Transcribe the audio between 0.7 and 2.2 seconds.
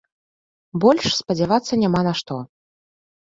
Больш спадзявацца няма на